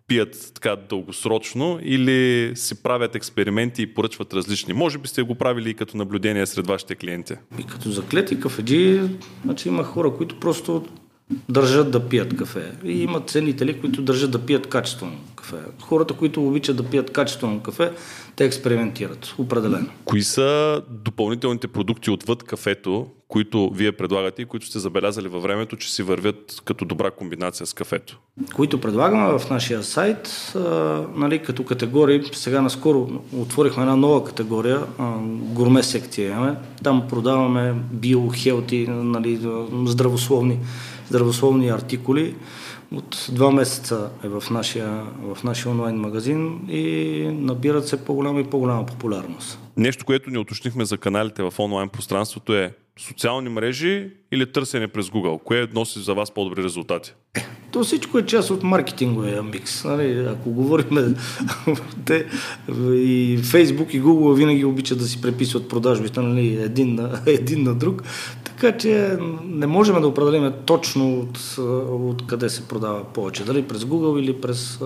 пият 0.09 0.53
така 0.55 0.77
дългосрочно 0.77 1.79
или 1.83 2.53
си 2.57 2.83
правят 2.83 3.15
експерименти 3.15 3.83
и 3.83 3.95
поръчват 3.95 4.35
различни? 4.35 4.75
Може 4.75 4.99
би 4.99 5.09
сте 5.09 5.23
го 5.23 5.35
правили 5.35 5.71
и 5.71 5.75
като 5.75 5.97
наблюдение 5.97 6.47
сред 6.47 6.67
вашите 6.67 6.95
клиенти. 6.95 7.35
И 7.59 7.62
като 7.62 7.91
заклети 7.91 8.41
кафеджи, 8.41 9.00
значи 9.45 9.69
има 9.69 9.85
хора, 9.85 10.15
които 10.15 10.41
просто 10.41 10.85
държат 11.49 11.91
да 11.91 12.09
пият 12.09 12.37
кафе. 12.37 12.73
И 12.85 13.03
има 13.03 13.21
ценители, 13.21 13.81
които 13.81 14.03
държат 14.03 14.31
да 14.31 14.39
пият 14.39 14.67
качествено 14.67 15.13
кафе. 15.37 15.57
Хората, 15.81 16.15
които 16.15 16.49
обичат 16.49 16.77
да 16.77 16.83
пият 16.83 17.11
качествено 17.11 17.61
кафе, 17.61 17.91
те 18.37 18.45
експериментират, 18.45 19.35
определено. 19.39 19.87
Кои 20.05 20.23
са 20.23 20.83
допълнителните 20.91 21.69
продукти 21.69 22.11
отвъд 22.11 22.43
кафето, 22.43 23.07
които 23.29 23.71
вие 23.71 23.93
предлагате 23.93 24.43
и 24.43 24.45
които 24.45 24.67
сте 24.67 24.79
забелязали 24.79 25.29
във 25.29 25.43
времето, 25.43 25.77
че 25.77 25.95
си 25.95 26.03
вървят 26.03 26.63
като 26.65 26.85
добра 26.85 27.11
комбинация 27.11 27.67
с 27.67 27.75
кафето? 27.75 28.19
Които 28.55 28.81
предлагаме 28.81 29.39
в 29.39 29.51
нашия 29.51 29.83
сайт, 29.83 30.53
а, 30.57 30.59
нали, 31.15 31.39
като 31.39 31.65
категории, 31.65 32.23
сега 32.33 32.63
наскоро 32.63 33.09
отворихме 33.37 33.83
една 33.83 33.97
нова 33.97 34.25
категория, 34.25 34.81
а, 34.99 35.13
гурме 35.29 35.83
секция 35.83 36.31
имаме. 36.31 36.57
Там 36.83 37.09
продаваме 37.09 37.75
био, 37.93 38.29
хелти, 38.29 38.87
нали, 38.89 39.41
здравословни, 39.87 40.59
здравословни 41.09 41.69
артикули. 41.69 42.35
От 42.95 43.29
два 43.33 43.50
месеца 43.50 44.11
е 44.25 44.29
в 44.29 44.43
нашия, 44.50 45.03
в 45.35 45.45
нашия 45.45 45.73
онлайн 45.73 45.97
магазин 45.97 46.61
и 46.69 47.31
набират 47.33 47.88
се 47.88 48.05
по-голяма 48.05 48.41
и 48.41 48.45
по-голяма 48.45 48.87
популярност. 48.87 49.59
Нещо, 49.79 50.05
което 50.05 50.31
ни 50.31 50.39
уточнихме 50.39 50.85
за 50.85 50.99
каналите 50.99 51.43
в 51.43 51.55
онлайн 51.59 51.89
пространството 51.89 52.55
е 52.55 52.75
социални 52.99 53.49
мрежи 53.49 54.11
или 54.33 54.53
търсене 54.53 54.89
през 54.89 55.07
Google? 55.07 55.43
Кое 55.45 55.69
носи 55.75 55.99
за 55.99 56.15
вас 56.15 56.31
по-добри 56.31 56.63
резултати? 56.63 57.15
То 57.73 57.85
всичко 57.85 58.19
е 58.19 58.27
част 58.27 58.51
от 58.51 58.63
маркетинговия 58.63 59.43
микс. 59.43 59.85
Нали? 59.85 60.27
Ако 60.29 60.51
говорим, 60.51 61.17
те 62.05 62.27
и 62.79 63.39
Facebook 63.39 63.91
и 63.91 64.03
Google 64.03 64.35
винаги 64.35 64.65
обичат 64.65 64.99
да 64.99 65.05
си 65.05 65.21
преписват 65.21 65.69
продажбите 65.69 66.21
нали? 66.21 66.63
един, 66.63 66.95
на, 66.95 67.21
един 67.27 67.63
на 67.63 67.75
друг. 67.75 68.03
Така 68.45 68.79
че 68.79 69.17
не 69.45 69.67
можем 69.67 70.01
да 70.01 70.09
определим 70.09 70.53
точно 70.67 71.21
от, 71.21 71.59
от 71.89 72.27
къде 72.27 72.49
се 72.49 72.69
продава 72.69 73.05
повече. 73.05 73.45
Дали 73.45 73.63
през 73.63 73.85
Google 73.85 74.21
или 74.21 74.41
през, 74.41 74.79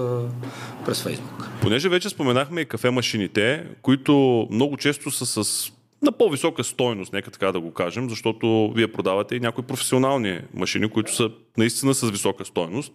през 0.85 1.05
Facebook. 1.05 1.52
Понеже 1.63 1.89
вече 1.89 2.09
споменахме 2.09 2.61
и 2.61 2.65
кафе 2.65 2.91
машините, 2.91 3.65
които 3.83 4.47
много 4.51 4.77
често 4.77 5.11
са 5.11 5.45
с 5.45 5.73
на 6.03 6.13
по-висока 6.13 6.65
стойност, 6.65 7.13
нека 7.13 7.31
така 7.31 7.53
да 7.53 7.61
го 7.61 7.71
кажем, 7.71 8.11
защото 8.11 8.73
вие 8.77 8.93
продавате 8.93 9.37
и 9.37 9.41
някои 9.41 9.65
професионални 9.65 10.41
машини, 10.55 10.89
които 10.89 11.15
са 11.15 11.31
наистина 11.59 11.95
с 11.95 12.11
висока 12.11 12.45
стойност. 12.45 12.93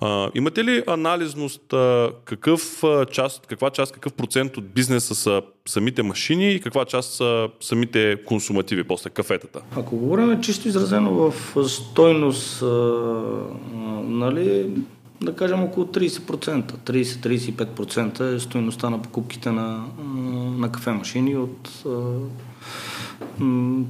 А, 0.00 0.30
имате 0.34 0.64
ли 0.64 0.82
анализност 0.86 1.72
а, 1.72 2.10
какъв 2.24 2.82
част, 3.10 3.46
каква 3.46 3.70
част, 3.70 3.92
какъв 3.92 4.12
процент 4.12 4.56
от 4.56 4.68
бизнеса 4.68 5.14
са 5.14 5.42
самите 5.66 6.02
машини 6.02 6.52
и 6.52 6.60
каква 6.60 6.84
част 6.84 7.12
са 7.14 7.48
самите 7.60 8.24
консумативи, 8.24 8.84
после 8.84 9.10
кафетата? 9.10 9.60
Ако 9.76 9.96
говорим 9.96 10.40
чисто 10.40 10.68
изразено 10.68 11.14
в 11.14 11.34
стойност, 11.68 12.62
а, 12.62 12.66
нали, 14.02 14.70
да 15.24 15.36
кажем 15.36 15.64
около 15.64 15.86
30%, 15.86 16.72
30-35% 16.72 18.34
е 18.34 18.40
стоеността 18.40 18.90
на 18.90 19.02
покупките 19.02 19.50
на, 19.50 19.84
на 20.58 20.72
кафе 20.72 20.90
машини 20.90 21.36
от 21.36 21.84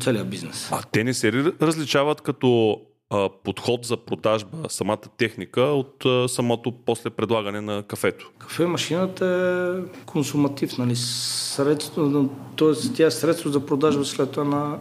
целият 0.00 0.30
бизнес. 0.30 0.68
А 0.72 0.82
те 0.92 1.04
не 1.04 1.14
се 1.14 1.32
различават 1.60 2.20
като 2.20 2.80
а, 3.10 3.28
подход 3.44 3.84
за 3.84 3.96
продажба, 3.96 4.58
самата 4.68 4.98
техника 5.18 5.60
от 5.60 6.04
а, 6.04 6.28
самото 6.28 6.72
после 6.72 7.10
предлагане 7.10 7.60
на 7.60 7.82
кафето? 7.82 8.30
Кафе 8.38 8.66
машината 8.66 9.26
е 9.26 10.04
консуматив, 10.06 10.78
нали? 10.78 10.96
Средство, 10.96 12.28
т.е. 12.56 12.92
тя 12.94 13.06
е 13.06 13.10
средство 13.10 13.50
за 13.50 13.66
продажба 13.66 14.04
след 14.04 14.30
това 14.30 14.44
на, 14.44 14.78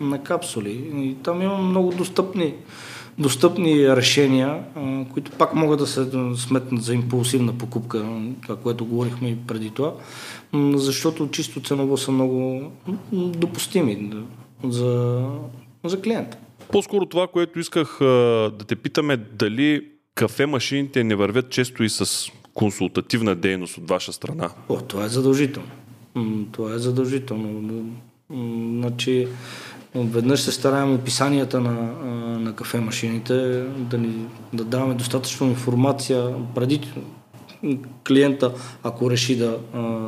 на 0.00 0.22
капсули. 0.22 0.90
И 0.94 1.16
там 1.22 1.42
има 1.42 1.58
много 1.58 1.90
достъпни 1.90 2.54
достъпни 3.18 3.96
решения, 3.96 4.64
които 5.12 5.30
пак 5.30 5.54
могат 5.54 5.78
да 5.78 5.86
се 5.86 6.06
сметнат 6.36 6.82
за 6.82 6.94
импулсивна 6.94 7.58
покупка, 7.58 8.06
това, 8.42 8.56
което 8.56 8.84
говорихме 8.84 9.28
и 9.28 9.36
преди 9.46 9.70
това, 9.70 9.92
защото 10.74 11.28
чисто 11.30 11.60
ценово 11.60 11.96
са 11.96 12.12
много 12.12 12.70
допустими 13.12 14.10
за, 14.64 15.22
за 15.84 16.00
клиента. 16.00 16.36
По-скоро 16.72 17.06
това, 17.06 17.26
което 17.26 17.58
исках 17.58 17.96
да 18.00 18.64
те 18.68 18.76
питаме, 18.76 19.16
дали 19.16 19.82
кафе 20.14 20.46
машините 20.46 21.04
не 21.04 21.14
вървят 21.14 21.50
често 21.50 21.84
и 21.84 21.88
с 21.88 22.30
консултативна 22.54 23.34
дейност 23.34 23.78
от 23.78 23.88
ваша 23.88 24.12
страна? 24.12 24.50
О, 24.68 24.76
това 24.76 25.04
е 25.04 25.08
задължително. 25.08 25.70
Това 26.52 26.74
е 26.74 26.78
задължително. 26.78 27.84
Значи, 28.78 29.28
Веднъж 29.94 30.40
се 30.40 30.52
стараем 30.52 30.94
описанията 30.94 31.60
на, 31.60 31.72
на 32.38 32.52
кафе 32.54 32.80
машините 32.80 33.64
да, 33.78 33.98
ни, 33.98 34.26
да 34.52 34.64
даваме 34.64 34.94
достатъчно 34.94 35.46
информация 35.46 36.34
преди 36.54 36.80
клиента, 38.08 38.52
ако 38.82 39.10
реши 39.10 39.36
да, 39.36 39.58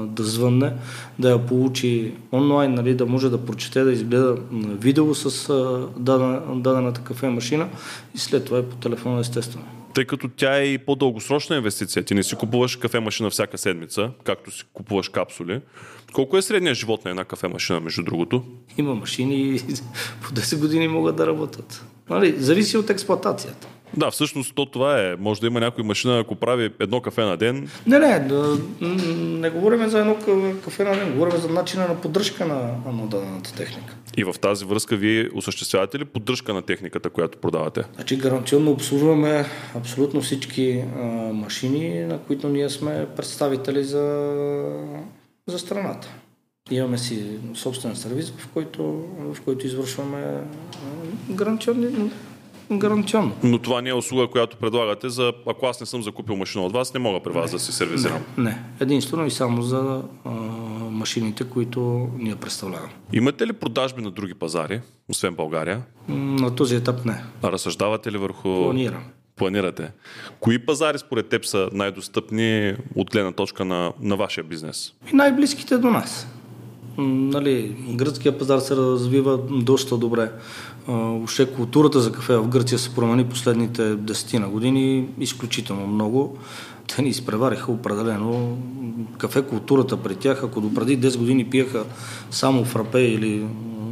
да 0.06 0.24
звънне, 0.24 0.72
да 1.18 1.30
я 1.30 1.46
получи 1.46 2.12
онлайн, 2.32 2.74
нали, 2.74 2.94
да 2.94 3.06
може 3.06 3.30
да 3.30 3.44
прочете, 3.44 3.84
да 3.84 3.92
изгледа 3.92 4.36
видео 4.52 5.14
с 5.14 5.52
дадена, 5.96 6.40
дадената 6.54 7.00
кафе 7.00 7.28
машина 7.28 7.68
и 8.14 8.18
след 8.18 8.44
това 8.44 8.58
е 8.58 8.62
по 8.62 8.76
телефона 8.76 9.20
естествено 9.20 9.64
тъй 9.94 10.04
като 10.04 10.28
тя 10.28 10.58
е 10.58 10.64
и 10.64 10.78
по-дългосрочна 10.78 11.56
инвестиция. 11.56 12.02
Ти 12.02 12.14
не 12.14 12.22
си 12.22 12.36
купуваш 12.36 12.76
кафе 12.76 13.00
машина 13.00 13.30
всяка 13.30 13.58
седмица, 13.58 14.10
както 14.24 14.50
си 14.50 14.64
купуваш 14.72 15.08
капсули. 15.08 15.60
Колко 16.12 16.36
е 16.36 16.42
средният 16.42 16.78
живот 16.78 17.04
на 17.04 17.10
една 17.10 17.24
кафе 17.24 17.48
машина, 17.48 17.80
между 17.80 18.02
другото? 18.02 18.44
Има 18.78 18.94
машини 18.94 19.60
по 20.22 20.30
10 20.30 20.58
години 20.58 20.88
могат 20.88 21.16
да 21.16 21.26
работят. 21.26 21.84
Нали, 22.10 22.34
зависи 22.38 22.76
от 22.76 22.90
експлуатацията. 22.90 23.68
Да, 23.96 24.10
всъщност 24.10 24.54
то 24.54 24.66
това 24.66 25.00
е. 25.00 25.16
Може 25.18 25.40
да 25.40 25.46
има 25.46 25.60
някой 25.60 25.84
машина, 25.84 26.18
ако 26.18 26.34
прави 26.34 26.70
едно 26.80 27.00
кафе 27.00 27.22
на 27.22 27.36
ден. 27.36 27.68
Не, 27.86 27.98
не, 27.98 28.18
да, 28.18 28.58
не 29.20 29.50
говорим 29.50 29.88
за 29.88 29.98
едно 30.00 30.16
кафе 30.64 30.84
на 30.84 30.94
ден, 30.94 31.12
говорим 31.12 31.40
за 31.40 31.48
начина 31.48 31.88
на 31.88 32.00
поддръжка 32.00 32.46
на, 32.46 32.74
на 32.92 33.06
дадената 33.06 33.54
техника. 33.54 33.94
И 34.16 34.24
в 34.24 34.34
тази 34.40 34.64
връзка 34.64 34.96
вие 34.96 35.28
осъществявате 35.34 35.98
ли 35.98 36.04
поддръжка 36.04 36.54
на 36.54 36.62
техниката, 36.62 37.10
която 37.10 37.38
продавате? 37.38 37.82
Значи 37.94 38.16
гаранционно 38.16 38.70
обслужваме 38.70 39.44
абсолютно 39.74 40.20
всички 40.20 40.84
а, 40.96 41.02
машини, 41.32 42.00
на 42.00 42.18
които 42.18 42.48
ние 42.48 42.68
сме 42.68 43.06
представители 43.16 43.84
за, 43.84 44.36
за 45.46 45.58
страната. 45.58 46.08
Имаме 46.70 46.98
си 46.98 47.24
собствен 47.54 47.96
сервис, 47.96 48.32
в 48.38 48.48
който, 48.48 48.82
в 49.18 49.40
който 49.40 49.66
извършваме 49.66 50.40
гаранционни 51.30 52.10
гаранционно. 52.78 53.32
Но 53.42 53.58
това 53.58 53.82
не 53.82 53.90
е 53.90 53.94
услуга, 53.94 54.26
която 54.26 54.56
предлагате 54.56 55.08
за, 55.08 55.32
ако 55.46 55.66
аз 55.66 55.80
не 55.80 55.86
съм 55.86 56.02
закупил 56.02 56.36
машина 56.36 56.64
от 56.64 56.72
вас, 56.72 56.94
не 56.94 57.00
мога 57.00 57.20
при 57.20 57.32
вас 57.32 57.52
не, 57.52 57.56
да 57.56 57.58
си 57.58 57.72
сервизирам. 57.72 58.22
Не, 58.38 58.44
не. 58.44 58.62
единствено 58.80 59.26
и 59.26 59.30
само 59.30 59.62
за 59.62 60.02
а, 60.24 60.30
машините, 60.90 61.44
които 61.44 62.08
ние 62.18 62.36
представляваме. 62.36 62.92
Имате 63.12 63.46
ли 63.46 63.52
продажби 63.52 64.02
на 64.02 64.10
други 64.10 64.34
пазари, 64.34 64.80
освен 65.08 65.34
България? 65.34 65.82
На 66.08 66.54
този 66.54 66.76
етап 66.76 67.04
не. 67.04 67.24
А 67.42 67.52
разсъждавате 67.52 68.12
ли 68.12 68.18
върху... 68.18 68.42
Планирам. 68.42 69.04
Планирате. 69.36 69.90
Кои 70.40 70.58
пазари 70.58 70.98
според 70.98 71.28
теб 71.28 71.44
са 71.44 71.68
най-достъпни 71.72 72.74
от 72.94 73.10
гледна 73.10 73.32
точка 73.32 73.64
на, 73.64 73.92
на 74.00 74.16
вашия 74.16 74.44
бизнес? 74.44 74.92
И 75.12 75.16
най-близките 75.16 75.78
до 75.78 75.90
нас. 75.90 76.26
Нали, 76.98 77.76
гръцкия 77.90 78.38
пазар 78.38 78.58
се 78.58 78.76
развива 78.76 79.38
доста 79.50 79.96
добре. 79.96 80.30
Въобще 80.88 81.46
културата 81.46 82.00
за 82.00 82.12
кафе 82.12 82.36
в 82.36 82.48
Гърция 82.48 82.78
се 82.78 82.94
промени 82.94 83.24
последните 83.24 83.96
десетина 83.96 84.48
години 84.48 85.08
изключително 85.20 85.86
много. 85.86 86.36
Те 86.96 87.02
ни 87.02 87.08
изпревариха 87.08 87.72
определено. 87.72 88.58
Кафе 89.18 89.42
културата 89.42 89.96
при 89.96 90.14
тях, 90.14 90.44
ако 90.44 90.60
допреди 90.60 91.00
10 91.00 91.18
години 91.18 91.44
пиеха 91.44 91.84
само 92.30 92.64
фрапе 92.64 93.00
или 93.00 93.46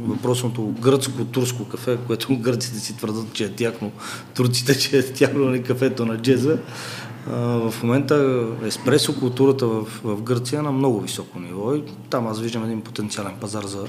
въпросното 0.05 0.61
гръцко-турско 0.61 1.67
кафе, 1.67 1.97
което 2.07 2.37
гърците 2.39 2.79
си 2.79 2.97
твърдат, 2.97 3.33
че 3.33 3.43
е 3.43 3.49
тяхно, 3.49 3.91
турците, 4.35 4.79
че 4.79 4.97
е 4.97 5.13
тяхно 5.13 5.45
на 5.45 5.63
кафето 5.63 6.05
на 6.05 6.17
джеза. 6.17 6.57
В 7.27 7.73
момента 7.83 8.47
еспресо 8.63 9.19
културата 9.19 9.67
в, 9.67 10.01
в 10.03 10.21
Гърция 10.21 10.59
е 10.59 10.61
на 10.61 10.71
много 10.71 11.01
високо 11.01 11.39
ниво 11.39 11.75
и 11.75 11.83
там 12.09 12.27
аз 12.27 12.41
виждам 12.41 12.63
един 12.63 12.81
потенциален 12.81 13.33
пазар 13.41 13.63
за, 13.63 13.85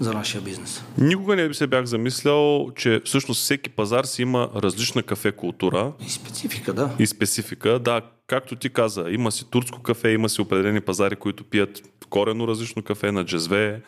за 0.00 0.12
нашия 0.12 0.40
бизнес. 0.40 0.84
Никога 0.98 1.36
не 1.36 1.48
би 1.48 1.54
се 1.54 1.66
бях 1.66 1.84
замислял, 1.84 2.70
че 2.76 3.00
всъщност 3.04 3.40
всеки 3.40 3.70
пазар 3.70 4.04
си 4.04 4.22
има 4.22 4.50
различна 4.56 5.02
кафе 5.02 5.32
култура. 5.32 5.92
И 6.06 6.10
специфика, 6.10 6.72
да. 6.72 6.90
И 6.98 7.06
специфика, 7.06 7.78
да. 7.78 8.00
Както 8.26 8.56
ти 8.56 8.70
каза, 8.70 9.04
има 9.10 9.32
си 9.32 9.50
турско 9.50 9.82
кафе, 9.82 10.10
има 10.10 10.28
си 10.28 10.40
определени 10.40 10.80
пазари, 10.80 11.16
които 11.16 11.44
пият 11.44 11.82
корено 12.10 12.48
различно 12.48 12.82
кафе 12.82 13.12
на 13.12 13.24
джезве, 13.24 13.82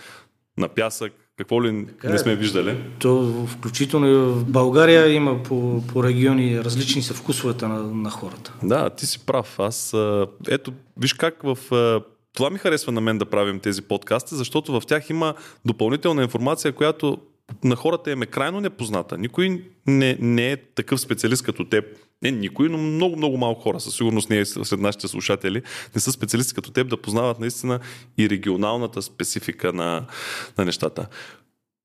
на 0.58 0.68
пясък, 0.68 1.12
какво 1.38 1.64
ли 1.64 1.86
така 1.86 2.08
не 2.08 2.18
сме 2.18 2.36
виждали? 2.36 2.76
То 2.98 3.46
включително 3.46 4.06
и 4.06 4.14
в 4.14 4.44
България 4.44 5.12
има 5.12 5.42
по, 5.42 5.82
по 5.92 6.04
региони 6.04 6.64
различни 6.64 7.02
са 7.02 7.14
вкусовете 7.14 7.66
на, 7.66 7.78
на 7.82 8.10
хората. 8.10 8.54
Да, 8.62 8.90
ти 8.90 9.06
си 9.06 9.26
прав. 9.26 9.60
Аз, 9.60 9.96
ето, 10.48 10.72
виж 10.96 11.12
как 11.12 11.42
в 11.42 11.58
това 12.34 12.50
ми 12.50 12.58
харесва 12.58 12.92
на 12.92 13.00
мен 13.00 13.18
да 13.18 13.26
правим 13.26 13.60
тези 13.60 13.82
подкасти, 13.82 14.34
защото 14.34 14.80
в 14.80 14.86
тях 14.86 15.10
има 15.10 15.34
допълнителна 15.64 16.22
информация, 16.22 16.72
която 16.72 17.18
на 17.64 17.76
хората 17.76 18.10
им 18.10 18.22
е 18.22 18.26
крайно 18.26 18.60
непозната. 18.60 19.18
Никой 19.18 19.64
не, 19.86 20.16
не 20.20 20.52
е 20.52 20.56
такъв 20.56 21.00
специалист 21.00 21.44
като 21.44 21.64
теб. 21.64 21.84
Не 22.22 22.30
никой, 22.30 22.68
но 22.68 22.78
много, 22.78 23.16
много 23.16 23.36
малко 23.36 23.62
хора, 23.62 23.80
със 23.80 23.94
сигурност 23.94 24.30
не 24.30 24.38
е 24.38 24.44
сред 24.44 24.80
нашите 24.80 25.08
слушатели, 25.08 25.62
не 25.94 26.00
са 26.00 26.12
специалисти 26.12 26.54
като 26.54 26.70
теб 26.70 26.88
да 26.88 26.96
познават 26.96 27.40
наистина 27.40 27.80
и 28.18 28.30
регионалната 28.30 29.02
специфика 29.02 29.72
на, 29.72 30.06
на 30.58 30.64
нещата. 30.64 31.06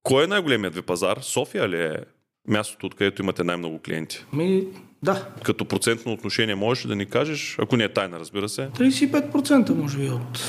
Кой 0.02 0.24
е 0.24 0.26
най-големият 0.26 0.74
ви 0.74 0.82
пазар? 0.82 1.18
София 1.22 1.68
ли 1.68 1.82
е 1.82 1.96
мястото, 2.48 2.86
откъдето 2.86 3.22
имате 3.22 3.44
най-много 3.44 3.78
клиенти? 3.78 4.24
Ми, 4.32 4.66
да. 5.02 5.28
Като 5.42 5.64
процентно 5.64 6.12
отношение 6.12 6.54
можеш 6.54 6.86
да 6.86 6.96
ни 6.96 7.06
кажеш, 7.06 7.56
ако 7.58 7.76
не 7.76 7.84
е 7.84 7.92
тайна, 7.92 8.20
разбира 8.20 8.48
се? 8.48 8.68
35% 8.68 9.74
може 9.74 9.98
би 9.98 10.08
от, 10.10 10.40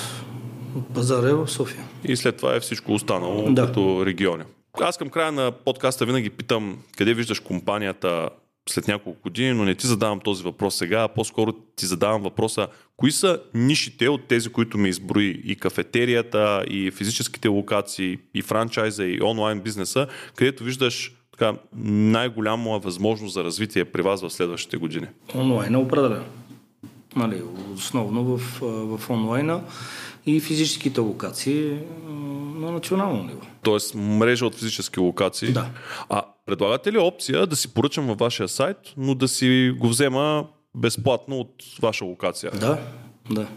от 0.76 0.94
пазара 0.94 1.30
е 1.30 1.34
в 1.34 1.48
София. 1.48 1.84
И 2.04 2.16
след 2.16 2.38
това 2.38 2.56
е 2.56 2.60
всичко 2.60 2.94
останало 2.94 3.52
да. 3.52 3.66
като 3.66 4.06
региони. 4.06 4.44
Аз 4.81 4.98
към 4.98 5.10
края 5.10 5.31
на 5.31 5.51
подкаста 5.51 6.05
винаги 6.05 6.29
питам 6.29 6.77
къде 6.98 7.13
виждаш 7.13 7.39
компанията 7.39 8.29
след 8.69 8.88
няколко 8.88 9.22
години, 9.22 9.53
но 9.53 9.65
не 9.65 9.75
ти 9.75 9.88
задавам 9.88 10.19
този 10.19 10.43
въпрос 10.43 10.75
сега, 10.75 11.03
а 11.03 11.07
по-скоро 11.07 11.51
ти 11.51 11.86
задавам 11.86 12.22
въпроса, 12.22 12.67
кои 12.98 13.12
са 13.12 13.41
нишите 13.53 14.10
от 14.10 14.27
тези, 14.27 14.50
които 14.50 14.77
ми 14.77 14.89
изброи 14.89 15.41
и 15.46 15.55
кафетерията, 15.55 16.65
и 16.69 16.91
физическите 16.91 17.48
локации, 17.48 18.17
и 18.34 18.41
франчайза, 18.41 19.05
и 19.05 19.22
онлайн 19.22 19.60
бизнеса, 19.60 20.07
където 20.36 20.63
виждаш 20.63 21.13
така, 21.31 21.53
най-голяма 21.84 22.79
възможност 22.79 23.34
за 23.34 23.43
развитие 23.43 23.86
при 23.86 24.01
вас 24.01 24.22
в 24.22 24.29
следващите 24.29 24.77
години? 24.77 25.07
Онлайн 25.36 25.74
е 25.74 25.77
определено. 25.77 26.25
Нали, 27.15 27.41
основно 27.75 28.24
в, 28.24 28.60
в 28.98 29.10
онлайна 29.10 29.62
и 30.27 30.39
физическите 30.39 31.00
локации 31.00 31.77
на 32.55 32.72
национално 32.72 33.24
ниво. 33.24 33.41
Тоест 33.63 33.96
мрежа 33.96 34.46
от 34.46 34.55
физически 34.55 35.00
локации. 35.00 35.51
Да. 35.51 35.69
А 36.10 36.22
предлагате 36.46 36.91
ли 36.91 36.98
опция 36.98 37.48
да 37.48 37.55
си 37.55 37.74
поръчам 37.74 38.07
във 38.07 38.17
вашия 38.17 38.48
сайт, 38.48 38.77
но 38.98 39.15
да 39.15 39.27
си 39.27 39.74
го 39.79 39.88
взема 39.88 40.48
безплатно 40.75 41.39
от 41.39 41.53
ваша 41.81 42.05
локация? 42.05 42.51
Да, 42.51 42.77
да. 43.31 43.48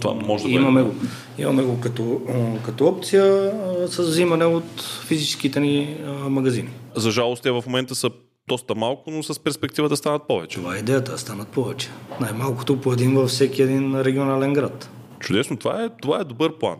Това 0.00 0.14
може 0.14 0.44
да 0.44 0.50
имаме 0.50 0.82
го, 0.82 0.94
имаме 1.38 1.62
го 1.62 1.80
като, 1.80 2.20
като 2.64 2.86
опция 2.86 3.52
с 3.86 4.02
взимане 4.02 4.44
от 4.44 4.82
физическите 5.06 5.60
ни 5.60 5.96
магазини. 6.28 6.70
За 6.96 7.10
жалост 7.10 7.42
те 7.42 7.50
в 7.50 7.62
момента 7.66 7.94
са 7.94 8.10
доста 8.48 8.74
малко, 8.74 9.10
но 9.10 9.22
с 9.22 9.40
перспектива 9.40 9.88
да 9.88 9.96
станат 9.96 10.22
повече. 10.28 10.56
Това 10.58 10.76
е 10.76 10.78
идеята, 10.78 11.12
да 11.12 11.18
станат 11.18 11.48
повече. 11.48 11.88
Най-малкото 12.20 12.80
по 12.80 12.92
един 12.92 13.14
във 13.14 13.30
всеки 13.30 13.62
един 13.62 14.00
регионален 14.00 14.52
град. 14.52 14.90
Чудесно, 15.20 15.56
това 15.56 15.82
е, 15.82 15.88
това 16.02 16.20
е 16.20 16.24
добър 16.24 16.58
план. 16.58 16.76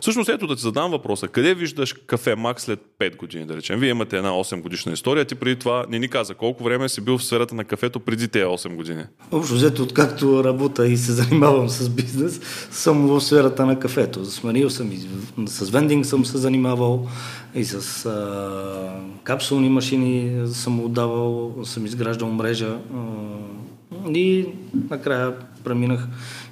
Всъщност, 0.00 0.28
ето 0.28 0.46
да 0.46 0.56
ти 0.56 0.62
задам 0.62 0.90
въпроса. 0.90 1.28
Къде 1.28 1.54
виждаш 1.54 1.92
кафе 1.92 2.36
Мак 2.36 2.60
след 2.60 2.80
5 3.00 3.16
години, 3.16 3.46
да 3.46 3.56
речем? 3.56 3.80
Вие 3.80 3.90
имате 3.90 4.16
една 4.16 4.30
8 4.30 4.60
годишна 4.60 4.92
история. 4.92 5.24
Ти 5.24 5.34
преди 5.34 5.56
това 5.56 5.86
не 5.88 5.98
ни 5.98 6.08
каза 6.08 6.34
колко 6.34 6.64
време 6.64 6.88
си 6.88 7.00
бил 7.00 7.18
в 7.18 7.24
сферата 7.24 7.54
на 7.54 7.64
кафето 7.64 8.00
преди 8.00 8.28
тези 8.28 8.44
8 8.44 8.76
години. 8.76 9.02
Общо 9.32 9.54
взето, 9.54 9.82
откакто 9.82 10.44
работя 10.44 10.86
и 10.86 10.96
се 10.96 11.12
занимавам 11.12 11.68
с 11.68 11.88
бизнес, 11.88 12.40
съм 12.70 13.06
в 13.06 13.20
сферата 13.20 13.66
на 13.66 13.78
кафето. 13.78 14.24
Сменил 14.24 14.70
съм 14.70 14.92
и 14.92 15.00
с 15.46 15.70
вендинг 15.70 16.06
съм 16.06 16.24
се 16.24 16.38
занимавал 16.38 17.08
и 17.54 17.64
с 17.64 18.06
а, 18.06 19.00
капсулни 19.24 19.68
машини 19.68 20.46
съм 20.46 20.84
отдавал, 20.84 21.54
съм 21.64 21.86
изграждал 21.86 22.28
мрежа 22.28 22.78
а, 22.94 24.10
и 24.14 24.46
накрая 24.90 25.34
преминах 25.64 26.08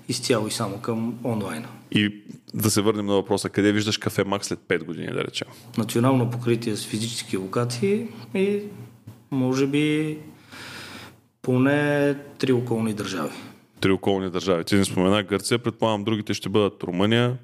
изцяло 0.09 0.47
и 0.47 0.51
само 0.51 0.79
към 0.79 1.19
онлайна. 1.25 1.69
И 1.93 2.15
да 2.55 2.71
се 2.71 2.81
върнем 2.81 3.07
на 3.07 3.13
въпроса, 3.13 3.49
къде 3.49 3.73
виждаш 3.73 3.99
кафе 3.99 4.25
Мак 4.25 4.45
след 4.45 4.59
5 4.59 4.85
години, 4.85 5.07
да 5.07 5.25
речем? 5.25 5.49
Национално 5.79 6.31
покритие 6.31 6.77
с 6.77 6.87
физически 6.87 7.37
локации 7.37 8.07
и 8.35 8.63
може 9.31 9.67
би 9.67 10.19
поне 11.43 12.15
три 12.39 12.53
околни 12.53 12.95
държави. 12.95 13.35
Три 13.81 13.91
околни 13.91 14.31
държави. 14.31 14.65
Ти 14.65 14.75
не 14.77 14.85
спомена 14.85 15.23
Гърция, 15.23 15.59
предполагам 15.59 16.05
другите 16.05 16.35
ще 16.35 16.49
бъдат 16.49 16.83
Румъния, 16.83 17.39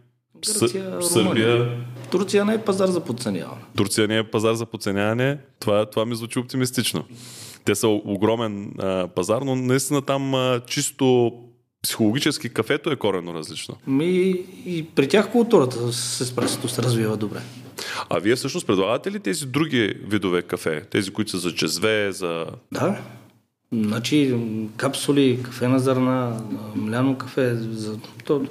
Гърция, 0.47 1.03
Сърбия. 1.03 1.77
Турция 2.11 2.45
не 2.45 2.55
е 2.55 2.59
пазар 2.59 2.89
за 2.89 3.01
подценяване. 3.01 3.61
Турция 3.77 4.09
не 4.09 4.19
е 4.19 4.25
пазар 4.25 4.55
за 4.55 4.67
подценяване. 4.67 5.39
Това, 5.61 5.87
това 5.87 6.07
ми 6.07 6.17
звучи 6.17 6.39
оптимистично. 6.39 7.05
Те 7.65 7.75
са 7.75 7.89
огромен 7.89 8.75
а, 8.79 9.09
пазар, 9.09 9.43
но 9.43 9.55
наистина 9.57 10.03
там 10.03 10.35
а, 10.35 10.61
чисто 10.67 11.33
психологически 11.85 12.49
кафето 12.49 12.91
е 12.91 12.97
коренно 12.97 13.35
различно. 13.35 13.77
Ми, 13.87 14.05
и 14.67 14.87
при 14.95 15.09
тях 15.09 15.31
културата 15.31 15.93
с 15.93 16.21
еспресото 16.21 16.69
се 16.69 16.83
развива 16.83 17.17
добре. 17.17 17.39
А 18.11 18.19
вие 18.19 18.37
всъщност 18.37 18.67
предлагате 18.67 19.13
ли 19.13 19.21
тези 19.21 19.47
други 19.47 19.95
видове 20.07 20.43
кафе? 20.43 20.83
Тези, 20.91 21.11
които 21.11 21.31
са 21.31 21.39
за 21.39 21.51
джезве, 21.51 22.13
за... 22.13 22.47
Да. 22.73 22.99
Значи 23.73 24.35
капсули, 24.77 25.39
кафе 25.43 25.69
на 25.69 25.79
зърна, 25.79 26.43
мляно 26.75 27.19
кафе, 27.19 27.55
за... 27.55 27.99
То, 28.25 28.47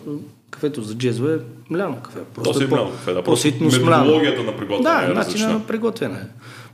кафето 0.49 0.81
за 0.81 0.95
джезве 0.95 1.33
е 1.33 1.37
мляно 1.69 2.01
кафе. 2.01 2.19
Просто 2.35 2.53
То 2.53 2.59
си 2.59 2.63
е 2.63 2.67
мляно 2.67 2.91
кафе, 2.91 3.13
да. 3.13 3.23
Просто 3.23 3.47
методологията 3.61 4.43
на 4.43 4.57
приготвяне 4.57 5.05
да, 5.05 5.11
е 5.11 5.13
начинът 5.13 5.51
на 5.53 5.67
приготвяне 5.67 6.19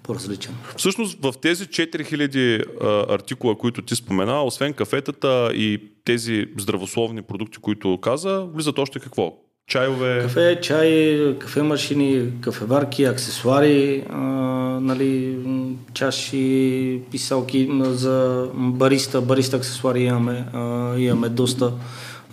по-различен. 0.10 0.54
Всъщност 0.78 1.18
в 1.22 1.34
тези 1.42 1.66
4000 1.66 2.64
а, 2.82 3.14
артикула, 3.14 3.58
които 3.58 3.82
ти 3.82 3.96
спомена, 3.96 4.44
освен 4.44 4.74
кафетата 4.74 5.52
и 5.54 5.82
тези 6.06 6.46
здравословни 6.58 7.22
продукти, 7.22 7.58
които 7.58 7.98
каза, 8.02 8.46
влизат 8.54 8.80
още 8.80 9.00
какво? 9.00 9.34
Чайове? 9.68 10.22
Кафе, 10.22 10.60
чай, 10.62 11.20
кафе 11.40 11.62
машини, 11.62 12.32
кафеварки, 12.42 13.04
аксесуари, 13.04 14.04
а, 14.10 14.20
нали, 14.82 15.38
чаши, 15.94 17.02
писалки 17.12 17.70
за 17.82 18.48
бариста, 18.54 19.22
бариста 19.22 19.58
аксесуари 19.58 20.04
имаме, 20.04 20.46
а, 20.54 20.98
имаме 20.98 21.30
доста 21.30 21.74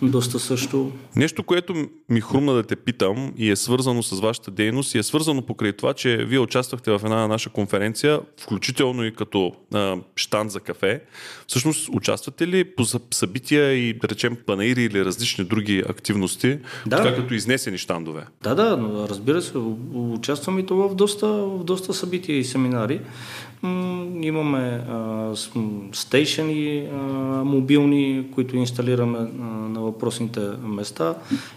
доста 0.03 0.39
също. 0.39 0.93
Нещо, 1.17 1.43
което 1.43 1.75
ми 2.09 2.21
хрумна 2.21 2.53
да 2.53 2.63
те 2.63 2.77
питам 2.77 3.33
и 3.37 3.51
е 3.51 3.57
свързано 3.57 4.03
с 4.03 4.21
вашата 4.21 4.51
дейност 4.51 4.95
и 4.95 4.99
е 4.99 5.03
свързано 5.03 5.43
покрай 5.43 5.73
това, 5.73 5.95
че 5.95 6.17
вие 6.17 6.39
участвахте 6.39 6.91
в 6.91 7.01
една 7.05 7.29
наша 7.29 7.51
конференция, 7.51 8.21
включително 8.41 9.05
и 9.05 9.15
като 9.15 9.53
а, 9.75 9.97
штан 10.17 10.49
за 10.49 10.61
кафе. 10.61 11.01
Всъщност, 11.47 11.89
участвате 11.93 12.49
ли 12.49 12.65
по 12.65 12.85
събития 13.11 13.73
и, 13.73 13.95
да 13.95 14.09
речем, 14.09 14.37
панаири 14.47 14.83
или 14.83 15.05
различни 15.05 15.45
други 15.45 15.83
активности, 15.89 16.59
да. 16.87 16.97
така 16.97 17.15
като 17.15 17.35
изнесени 17.35 17.79
штандове? 17.79 18.27
Да, 18.43 18.55
да, 18.55 18.79
разбира 19.09 19.43
се, 19.43 19.59
участвам 19.95 20.59
и 20.59 20.67
това 20.67 20.89
в 20.89 20.95
доста, 20.95 21.27
в 21.29 21.65
доста 21.65 21.95
събития 21.95 22.39
и 22.39 22.45
семинари. 22.45 23.01
Имаме 24.21 24.85
стейшени 25.93 26.89
мобилни, 27.45 28.27
които 28.35 28.57
инсталираме 28.57 29.19
а, 29.19 29.45
на 29.45 29.81
въпросните 29.81 30.41
места. 30.63 31.15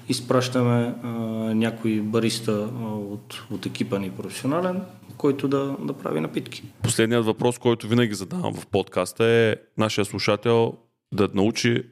Изпращаме 0.10 0.96
а, 1.04 1.10
някой 1.54 2.02
бариста 2.02 2.70
а, 2.82 2.86
от, 2.86 3.44
от 3.52 3.66
екипа 3.66 4.00
ни 4.00 4.12
професионален, 4.12 4.82
който 5.18 5.48
да, 5.48 5.76
да 5.84 5.94
прави 5.94 6.20
напитки. 6.20 6.64
Последният 6.84 7.26
въпрос, 7.26 7.58
който 7.58 7.88
винаги 7.88 8.14
задавам 8.14 8.54
в 8.54 8.68
подкаста 8.68 9.26
е 9.26 9.56
нашия 9.78 10.06
слушател 10.06 10.74
да 11.14 11.30
научи 11.34 11.84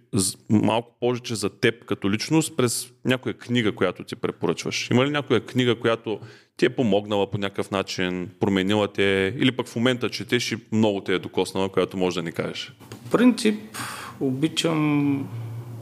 малко 0.49 0.95
повече 0.99 1.35
за 1.35 1.49
теб 1.49 1.85
като 1.85 2.11
личност 2.11 2.57
през 2.57 2.91
някоя 3.05 3.33
книга, 3.33 3.75
която 3.75 4.03
ти 4.03 4.15
препоръчваш. 4.15 4.89
Има 4.91 5.05
ли 5.05 5.09
някоя 5.09 5.45
книга, 5.45 5.79
която 5.79 6.19
ти 6.57 6.65
е 6.65 6.69
помогнала 6.69 7.31
по 7.31 7.37
някакъв 7.37 7.71
начин, 7.71 8.29
променила 8.39 8.87
те 8.87 9.33
или 9.39 9.51
пък 9.51 9.67
в 9.67 9.75
момента 9.75 10.09
четеш 10.09 10.51
и 10.51 10.57
много 10.71 11.01
те 11.01 11.13
е 11.13 11.19
докоснала, 11.19 11.69
която 11.69 11.97
може 11.97 12.15
да 12.15 12.23
ни 12.23 12.31
кажеш? 12.31 12.73
По 12.89 13.17
принцип 13.17 13.59
обичам 14.19 15.27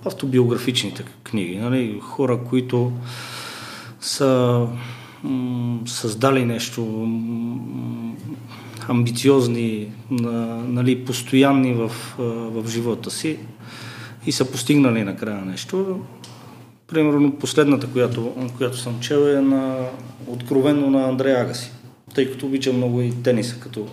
автобиографичните 0.05 1.03
книги. 1.23 1.55
Нали? 1.55 1.99
Хора, 2.01 2.43
които 2.49 2.91
са 3.99 4.67
създали 5.85 6.45
нещо 6.45 7.09
амбициозни, 8.88 9.91
на, 10.11 10.63
нали, 10.67 11.05
постоянни 11.05 11.73
в, 11.73 11.91
в 12.17 12.69
живота 12.69 13.11
си 13.11 13.38
и 14.25 14.31
са 14.31 14.51
постигнали 14.51 15.03
накрая 15.03 15.45
нещо. 15.45 15.99
Примерно 16.88 17.36
последната, 17.39 17.88
която, 17.88 18.50
която 18.58 18.78
съм 18.78 19.00
чел 19.00 19.17
е 19.17 19.41
на, 19.41 19.89
откровенно 20.28 20.89
на 20.89 21.04
Андрея 21.04 21.41
Агаси, 21.41 21.71
тъй 22.15 22.32
като 22.32 22.45
обичам 22.45 22.78
много 22.78 23.02
и 23.02 23.24
тениса 23.24 23.60
като, 23.60 23.88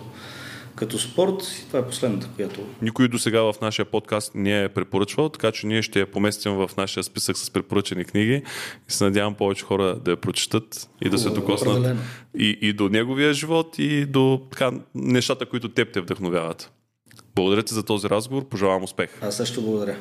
като 0.75 0.99
спорт. 0.99 1.65
Това 1.67 1.79
е 1.79 1.85
последната, 1.85 2.29
която... 2.35 2.59
Никой 2.81 3.07
до 3.07 3.19
сега 3.19 3.41
в 3.41 3.55
нашия 3.61 3.85
подкаст 3.85 4.31
не 4.35 4.63
е 4.63 4.69
препоръчвал, 4.69 5.29
така 5.29 5.51
че 5.51 5.67
ние 5.67 5.81
ще 5.81 5.99
я 5.99 6.11
поместим 6.11 6.51
в 6.51 6.69
нашия 6.77 7.03
списък 7.03 7.37
с 7.37 7.49
препоръчени 7.49 8.05
книги 8.05 8.41
и 8.89 8.91
се 8.91 9.03
надявам 9.03 9.35
повече 9.35 9.65
хора 9.65 9.99
да 10.05 10.11
я 10.11 10.17
прочитат 10.17 10.89
и 11.05 11.09
да 11.09 11.17
се 11.17 11.29
докоснат 11.29 11.97
и, 12.37 12.57
и 12.61 12.73
до 12.73 12.89
неговия 12.89 13.33
живот 13.33 13.75
и 13.79 14.05
до 14.05 14.41
така, 14.51 14.71
нещата, 14.95 15.45
които 15.45 15.69
теб 15.69 15.93
те 15.93 16.01
вдъхновяват. 16.01 16.71
Благодаря 17.35 17.63
ти 17.63 17.73
за 17.73 17.83
този 17.83 18.09
разговор, 18.09 18.47
пожелавам 18.49 18.83
успех. 18.83 19.09
Аз 19.21 19.37
също 19.37 19.61
благодаря. 19.61 19.95